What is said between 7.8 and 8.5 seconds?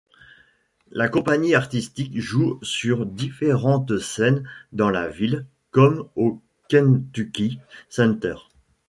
Center.